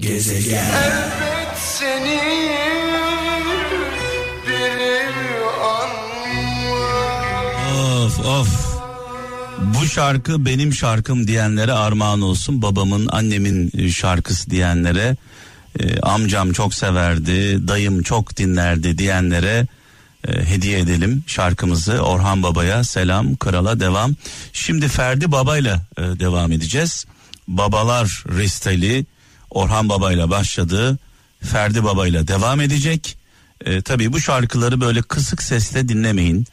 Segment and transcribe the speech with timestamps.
[0.00, 2.20] Gezegen Elbet seni
[7.76, 8.78] Of of
[9.60, 12.62] bu şarkı benim şarkım diyenlere armağan olsun.
[12.62, 15.16] Babamın, annemin şarkısı diyenlere,
[15.80, 19.66] e, amcam çok severdi, dayım çok dinlerdi diyenlere
[20.28, 22.00] e, hediye edelim şarkımızı.
[22.00, 24.14] Orhan Baba'ya selam, krala devam.
[24.52, 27.06] Şimdi Ferdi Baba'yla e, devam edeceğiz.
[27.48, 29.06] Babalar Restali
[29.50, 30.98] Orhan Baba'yla başladı.
[31.42, 33.16] Ferdi Baba'yla devam edecek.
[33.64, 36.46] E, tabii bu şarkıları böyle kısık sesle dinlemeyin.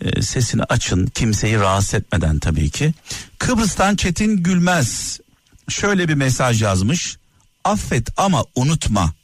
[0.00, 2.94] E, sesini açın kimseyi rahatsız etmeden tabii ki.
[3.38, 5.20] Kıbrıs'tan Çetin Gülmez
[5.68, 7.16] şöyle bir mesaj yazmış.
[7.64, 9.14] Affet ama unutma.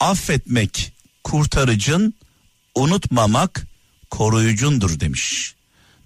[0.00, 0.92] Affetmek
[1.24, 2.14] kurtarıcın,
[2.74, 3.66] unutmamak
[4.10, 5.54] koruyucundur demiş.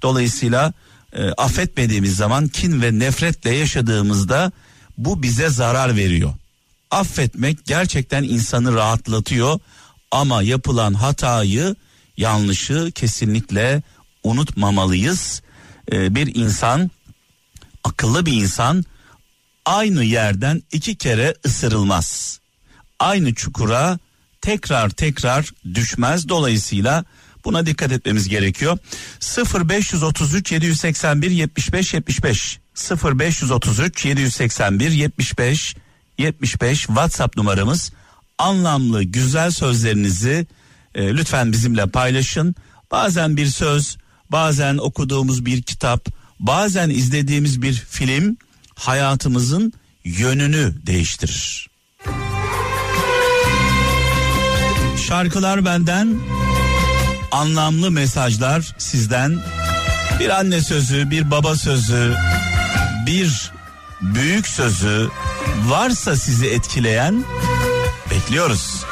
[0.03, 0.73] Dolayısıyla
[1.13, 4.53] e, affetmediğimiz zaman kin ve nefretle yaşadığımızda
[4.99, 6.35] bu bize zarar veriyor.
[6.93, 9.59] Affetmek gerçekten insanı rahatlatıyor
[10.11, 11.77] ama yapılan hatayı,
[12.17, 13.83] yanlışı kesinlikle
[14.23, 15.43] unutmamalıyız.
[15.93, 16.91] Ee, bir insan,
[17.85, 18.85] akıllı bir insan
[19.65, 22.41] aynı yerden iki kere ısırılmaz.
[22.99, 23.99] Aynı çukura
[24.41, 26.29] tekrar tekrar düşmez.
[26.29, 27.05] Dolayısıyla
[27.45, 28.79] buna dikkat etmemiz gerekiyor.
[29.71, 32.59] 0533 781 75 75
[33.05, 35.77] 0533 781 75
[36.23, 37.93] 75 WhatsApp numaramız.
[38.39, 40.47] Anlamlı güzel sözlerinizi
[40.95, 42.55] e, lütfen bizimle paylaşın.
[42.91, 43.97] Bazen bir söz,
[44.31, 46.09] bazen okuduğumuz bir kitap,
[46.41, 48.37] bazen izlediğimiz bir film
[48.75, 49.73] hayatımızın
[50.05, 51.71] yönünü değiştirir.
[55.09, 56.19] Şarkılar benden,
[57.33, 59.39] anlamlı mesajlar sizden.
[60.21, 62.15] Bir anne sözü, bir baba sözü,
[63.07, 63.53] bir
[64.01, 65.11] büyük sözü
[65.69, 67.25] varsa sizi etkileyen
[68.11, 68.85] bekliyoruz.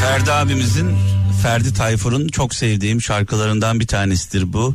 [0.00, 0.96] Ferdi abimizin
[1.42, 4.74] Ferdi Tayfur'un çok sevdiğim şarkılarından bir tanesidir bu.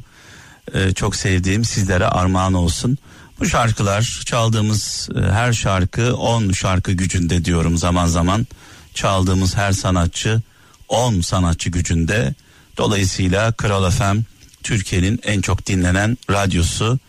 [0.74, 2.98] Ee, çok sevdiğim sizlere armağan olsun.
[3.40, 8.48] Bu şarkılar çaldığımız e, her şarkı 10 şarkı gücünde diyorum zaman zaman.
[8.94, 10.42] Çaldığımız her sanatçı
[10.90, 12.34] 10 sanatçı gücünde.
[12.78, 14.18] Dolayısıyla Kral FM
[14.64, 17.00] Türkiye'nin en çok dinlenen radyosu.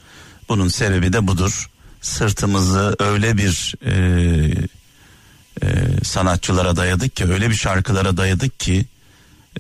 [0.49, 1.71] Bunun sebebi de budur.
[2.01, 3.93] Sırtımızı öyle bir e,
[5.63, 5.67] e,
[6.05, 8.87] sanatçılara dayadık ki öyle bir şarkılara dayadık ki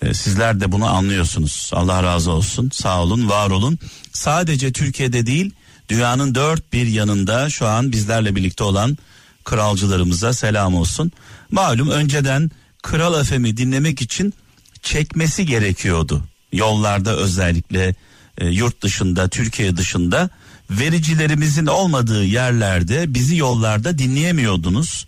[0.03, 1.70] e, sizler de bunu anlıyorsunuz.
[1.72, 2.70] Allah razı olsun.
[2.72, 3.78] Sağ olun, var olun.
[4.12, 5.50] Sadece Türkiye'de değil,
[5.88, 8.98] dünyanın dört bir yanında şu an bizlerle birlikte olan
[9.44, 11.12] kralcılarımıza selam olsun.
[11.50, 12.50] Malum önceden
[12.82, 14.34] Kral FM'i dinlemek için
[14.82, 16.22] çekmesi gerekiyordu.
[16.52, 17.94] Yollarda özellikle
[18.38, 20.30] e, yurt dışında, Türkiye dışında
[20.70, 25.06] vericilerimizin olmadığı yerlerde bizi yollarda dinleyemiyordunuz.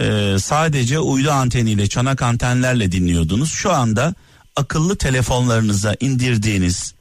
[0.00, 3.52] Ee, sadece uydu anteniyle çanak antenlerle dinliyordunuz.
[3.52, 4.14] Şu anda
[4.56, 6.94] akıllı telefonlarınıza indirdiğiniz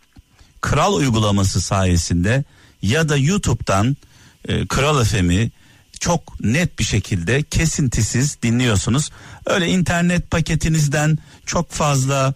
[0.62, 2.44] Kral uygulaması sayesinde
[2.82, 3.98] ya da YouTube'dan
[4.48, 5.52] e, Kral FM'i
[6.00, 9.10] çok net bir şekilde kesintisiz dinliyorsunuz.
[9.46, 12.34] Öyle internet paketinizden çok fazla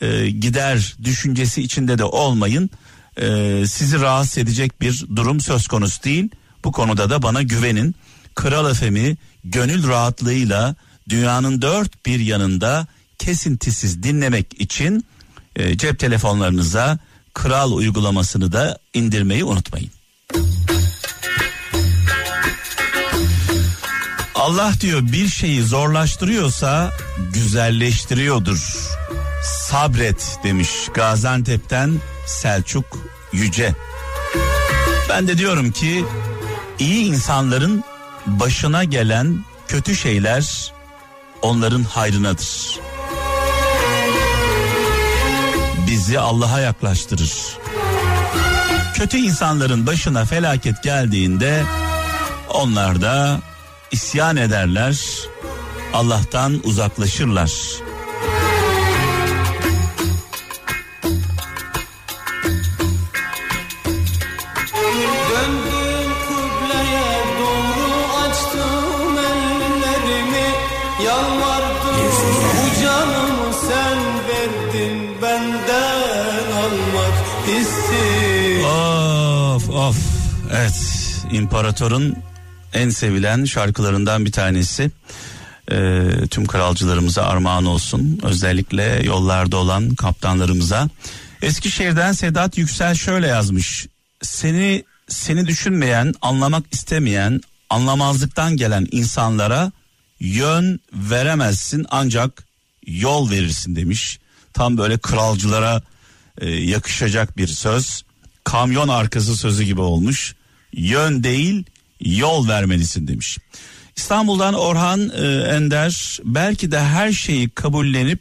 [0.00, 2.70] e, gider düşüncesi içinde de olmayın.
[3.16, 3.26] E,
[3.66, 6.28] sizi rahatsız edecek bir durum söz konusu değil.
[6.64, 7.94] Bu konuda da bana güvenin.
[8.34, 10.74] Kral FM'i gönül rahatlığıyla
[11.08, 12.86] dünyanın dört bir yanında
[13.18, 15.06] kesintisiz dinlemek için
[15.56, 16.98] e, cep telefonlarınıza
[17.34, 19.90] Kral uygulamasını da indirmeyi unutmayın.
[24.44, 26.92] Allah diyor bir şeyi zorlaştırıyorsa
[27.32, 28.88] güzelleştiriyordur.
[29.42, 31.92] Sabret demiş Gaziantep'ten
[32.26, 32.84] Selçuk
[33.32, 33.74] Yüce.
[35.08, 36.04] Ben de diyorum ki
[36.78, 37.84] iyi insanların
[38.26, 40.72] başına gelen kötü şeyler
[41.42, 42.78] onların hayrınadır.
[45.86, 47.32] Bizi Allah'a yaklaştırır.
[48.94, 51.62] Kötü insanların başına felaket geldiğinde
[52.48, 53.40] onlar da
[53.94, 54.98] isyan ederler,
[55.92, 57.52] Allah'tan uzaklaşırlar.
[80.50, 80.76] Evet,
[81.32, 82.16] imparatorun
[82.74, 84.90] en sevilen şarkılarından bir tanesi.
[85.72, 88.20] e, tüm kralcılarımıza armağan olsun.
[88.22, 90.88] Özellikle yollarda olan kaptanlarımıza.
[91.42, 93.86] Eskişehir'den Sedat Yüksel şöyle yazmış.
[94.22, 97.40] Seni seni düşünmeyen, anlamak istemeyen,
[97.70, 99.72] anlamazlıktan gelen insanlara
[100.20, 102.44] yön veremezsin ancak
[102.86, 104.18] yol verirsin demiş.
[104.52, 105.82] Tam böyle kralcılara
[106.40, 108.04] e, yakışacak bir söz.
[108.44, 110.34] Kamyon arkası sözü gibi olmuş.
[110.72, 111.64] Yön değil
[112.00, 113.38] yol vermelisin demiş.
[113.96, 115.26] İstanbul'dan Orhan e,
[115.56, 118.20] Ender belki de her şeyi kabullenip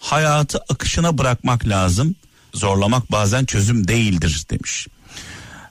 [0.00, 2.16] hayatı akışına bırakmak lazım.
[2.54, 4.86] Zorlamak bazen çözüm değildir demiş.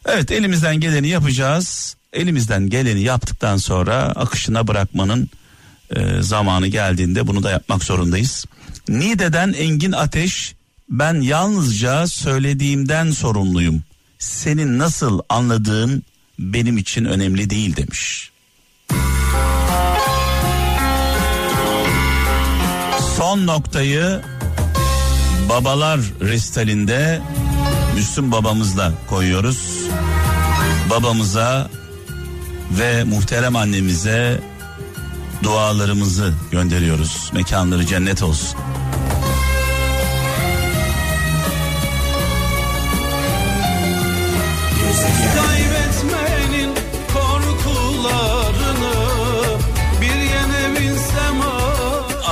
[0.06, 1.96] Evet elimizden geleni yapacağız.
[2.14, 5.30] Elimizden geleni yaptıktan sonra akışına bırakmanın
[5.96, 8.46] e, zamanı geldiğinde bunu da yapmak zorundayız.
[8.88, 10.56] Nide'den Engin Ateş
[10.90, 13.84] ben yalnızca söylediğimden sorumluyum.
[14.20, 16.04] Senin nasıl anladığın
[16.42, 18.32] benim için önemli değil demiş.
[23.18, 24.22] Son noktayı
[25.50, 27.22] babalar restalinde
[27.96, 29.88] Müslüm babamızla koyuyoruz.
[30.90, 31.70] Babamıza
[32.72, 34.42] ve muhterem annemize
[35.44, 37.30] dualarımızı gönderiyoruz.
[37.34, 38.60] Mekanları cennet olsun.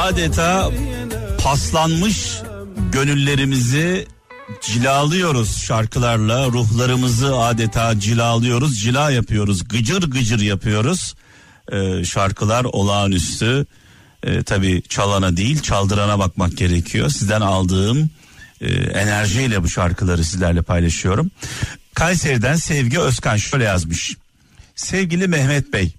[0.10, 0.72] Adeta
[1.44, 2.42] paslanmış
[2.92, 4.08] gönüllerimizi
[4.62, 11.16] cilalıyoruz şarkılarla ruhlarımızı adeta cilalıyoruz cila yapıyoruz gıcır gıcır yapıyoruz.
[11.72, 13.66] Ee, şarkılar olağanüstü.
[14.24, 17.10] Ee, tabi çalana değil çaldırana bakmak gerekiyor.
[17.10, 18.10] Sizden aldığım
[18.62, 21.32] e, enerjiyle bu şarkıları sizlerle paylaşıyorum.
[21.94, 24.16] Kayseri'den Sevgi Özkan şöyle yazmış.
[24.76, 25.99] Sevgili Mehmet Bey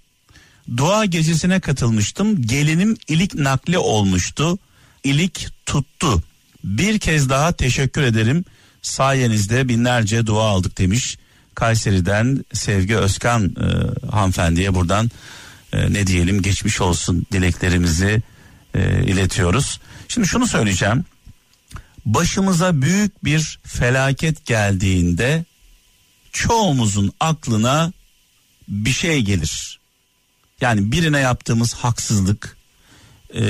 [0.77, 4.59] dua gecesine katılmıştım gelinim ilik nakli olmuştu
[5.03, 6.23] ilik tuttu
[6.63, 8.45] bir kez daha teşekkür ederim.
[8.81, 11.17] Sayenizde binlerce dua aldık demiş.
[11.55, 13.67] Kayseri'den Sevgi Özkan e,
[14.11, 15.11] hanımefendiye buradan
[15.73, 18.21] e, ne diyelim geçmiş olsun dileklerimizi
[18.75, 19.79] e, iletiyoruz.
[20.07, 21.05] Şimdi şunu söyleyeceğim.
[22.05, 25.45] Başımıza büyük bir felaket geldiğinde
[26.31, 27.91] çoğumuzun aklına
[28.67, 29.79] bir şey gelir.
[30.61, 32.57] Yani birine yaptığımız haksızlık,
[33.35, 33.43] e,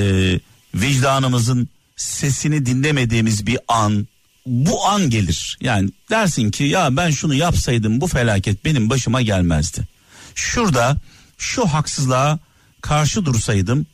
[0.74, 4.06] vicdanımızın sesini dinlemediğimiz bir an
[4.46, 5.58] bu an gelir.
[5.60, 9.88] Yani dersin ki ya ben şunu yapsaydım bu felaket benim başıma gelmezdi.
[10.34, 10.96] Şurada
[11.38, 12.38] şu haksızlığa
[12.80, 13.86] karşı dursaydım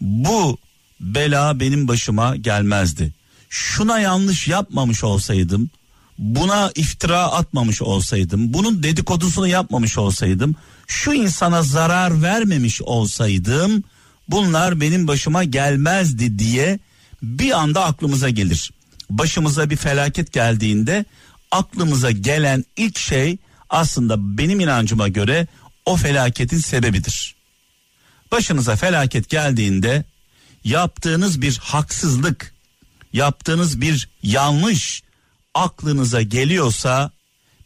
[0.00, 0.58] bu
[1.00, 3.12] bela benim başıma gelmezdi.
[3.50, 5.70] Şuna yanlış yapmamış olsaydım,
[6.18, 13.84] buna iftira atmamış olsaydım, bunun dedikodusunu yapmamış olsaydım, şu insana zarar vermemiş olsaydım
[14.28, 16.78] bunlar benim başıma gelmezdi diye
[17.22, 18.70] bir anda aklımıza gelir.
[19.10, 21.04] Başımıza bir felaket geldiğinde
[21.50, 23.36] aklımıza gelen ilk şey
[23.70, 25.46] aslında benim inancıma göre
[25.84, 27.34] o felaketin sebebidir.
[28.32, 30.04] Başınıza felaket geldiğinde
[30.64, 32.54] yaptığınız bir haksızlık,
[33.12, 35.02] yaptığınız bir yanlış
[35.56, 37.10] aklınıza geliyorsa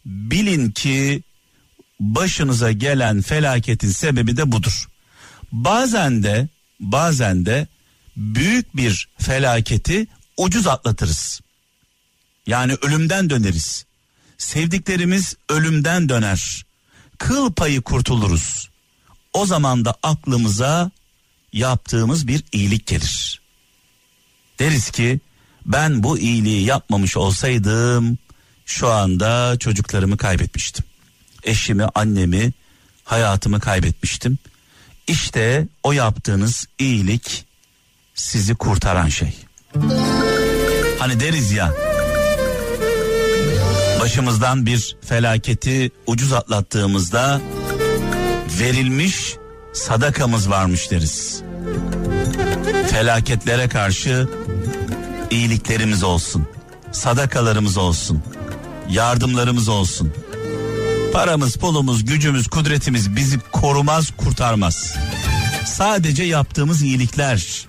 [0.06, 1.22] bilin ki
[2.00, 4.88] başınıza gelen felaketin sebebi de budur.
[5.52, 6.48] Bazen de
[6.81, 7.66] bazen de
[8.16, 10.06] büyük bir felaketi
[10.37, 11.40] ucuz atlatırız.
[12.46, 13.85] Yani ölümden döneriz.
[14.38, 16.64] Sevdiklerimiz ölümden döner.
[17.18, 18.70] Kıl payı kurtuluruz.
[19.32, 20.90] O zaman da aklımıza
[21.52, 23.40] yaptığımız bir iyilik gelir.
[24.59, 25.20] Deriz ki
[25.67, 28.19] ben bu iyiliği yapmamış olsaydım
[28.67, 30.85] şu anda çocuklarımı kaybetmiştim.
[31.45, 32.52] Eşimi, annemi,
[33.05, 34.38] hayatımı kaybetmiştim.
[35.07, 37.45] İşte o yaptığınız iyilik
[38.14, 39.35] sizi kurtaran şey.
[40.99, 41.73] Hani deriz ya
[44.00, 47.40] başımızdan bir felaketi ucuz atlattığımızda
[48.61, 49.37] verilmiş
[49.73, 51.43] sadakamız varmış deriz.
[52.90, 54.29] Felaketlere karşı
[55.30, 56.46] iyiliklerimiz olsun.
[56.92, 58.22] Sadakalarımız olsun.
[58.90, 60.12] Yardımlarımız olsun.
[61.12, 64.94] Paramız, pulumuz, gücümüz, kudretimiz bizi korumaz, kurtarmaz.
[65.66, 67.66] Sadece yaptığımız iyilikler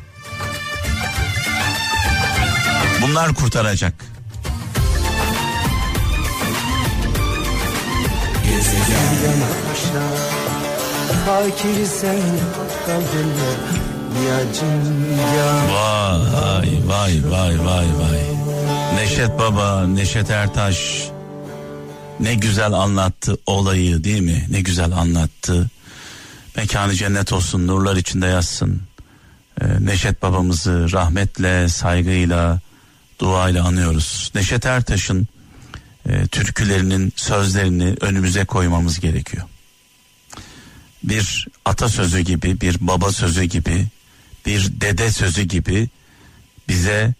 [3.01, 3.94] Bunlar kurtaracak.
[11.25, 12.20] Fakir sen
[12.86, 13.81] kaldın
[15.74, 18.22] Vay vay vay vay vay.
[18.96, 21.10] Neşet Baba, Neşet Ertaş
[22.20, 24.46] ne güzel anlattı olayı değil mi?
[24.50, 25.70] Ne güzel anlattı.
[26.56, 28.82] Mekanı cennet olsun, nurlar içinde yatsın.
[29.62, 32.60] Ee, Neşet babamızı rahmetle, saygıyla,
[33.20, 34.32] duayla anıyoruz.
[34.36, 35.27] Neşet Ertaş'ın
[36.10, 39.44] e, türkülerinin sözlerini önümüze koymamız gerekiyor.
[41.03, 43.88] Bir atasözü gibi, bir baba sözü gibi,
[44.46, 45.90] bir dede sözü gibi
[46.68, 47.14] bize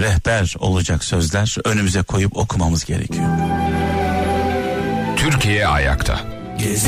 [0.00, 3.28] rehber olacak sözler önümüze koyup okumamız gerekiyor.
[5.16, 6.16] Türkiye ayakta.
[6.58, 6.78] Canım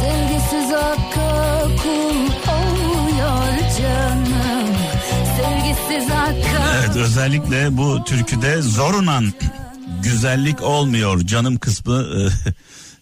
[0.00, 4.76] sevgisiz hakka kul olmuyor canım
[5.36, 9.32] Sevgisiz hakka Evet özellikle bu türküde zorunan
[10.02, 12.06] güzellik olmuyor canım kısmı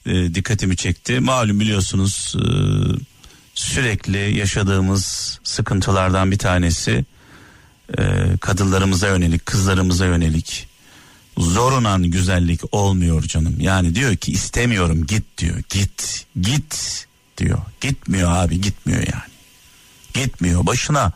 [0.06, 1.20] e, e, dikkatimi çekti.
[1.20, 2.44] Malum biliyorsunuz e,
[3.54, 7.04] sürekli yaşadığımız sıkıntılardan bir tanesi
[7.98, 8.02] e,
[8.40, 10.68] kadınlarımıza yönelik, kızlarımıza yönelik
[11.38, 13.56] zorunan güzellik olmuyor canım.
[13.60, 15.62] Yani diyor ki istemiyorum git diyor.
[15.68, 17.06] Git, git
[17.38, 17.58] diyor.
[17.80, 19.30] Gitmiyor abi gitmiyor yani.
[20.14, 21.12] Gitmiyor başına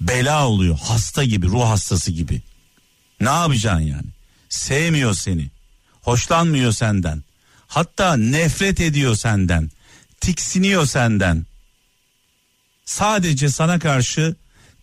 [0.00, 2.42] bela oluyor hasta gibi ruh hastası gibi.
[3.20, 4.06] Ne yapacaksın yani?
[4.48, 5.50] Sevmiyor seni.
[6.02, 7.22] Hoşlanmıyor senden.
[7.66, 9.70] Hatta nefret ediyor senden.
[10.20, 11.46] Tiksiniyor senden.
[12.84, 14.36] Sadece sana karşı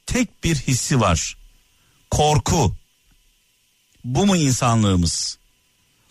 [0.06, 1.38] tek bir hissi var.
[2.12, 2.76] Korku.
[4.04, 5.38] Bu mu insanlığımız?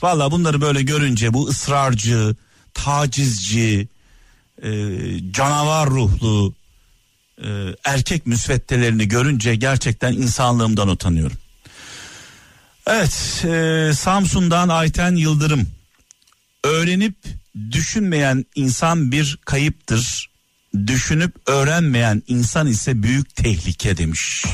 [0.03, 2.37] Valla bunları böyle görünce bu ısrarcı,
[2.75, 3.89] tacizci,
[4.63, 4.71] e,
[5.31, 6.55] canavar ruhlu
[7.45, 7.49] e,
[7.85, 11.37] erkek müsveddelerini görünce gerçekten insanlığımdan utanıyorum.
[12.87, 15.69] Evet, e, Samsun'dan Ayten Yıldırım.
[16.65, 17.15] Öğrenip
[17.71, 20.30] düşünmeyen insan bir kayıptır.
[20.87, 24.45] Düşünüp öğrenmeyen insan ise büyük tehlike demiş.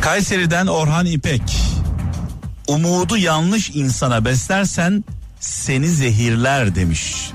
[0.00, 1.42] Kayseri'den Orhan İpek.
[2.66, 5.04] Umudu yanlış insana beslersen
[5.40, 7.30] seni zehirler demiş.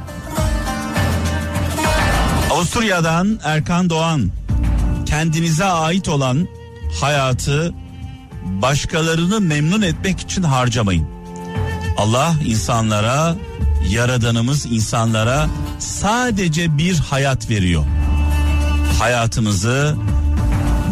[2.52, 4.32] Avusturya'dan Erkan Doğan.
[5.06, 6.48] Kendinize ait olan
[7.02, 7.74] hayatı
[8.44, 11.08] başkalarını memnun etmek için harcamayın.
[11.98, 13.36] Allah insanlara,
[13.90, 17.86] yaradanımız insanlara sadece bir hayat veriyor.
[19.00, 19.96] Hayatımızı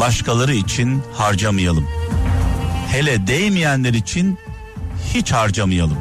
[0.00, 1.86] başkaları için harcamayalım.
[2.88, 4.38] Hele değmeyenler için
[5.14, 5.98] hiç harcamayalım.